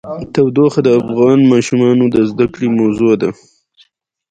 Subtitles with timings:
[0.33, 3.29] تودوخه د افغان ماشومانو د زده کړې موضوع ده.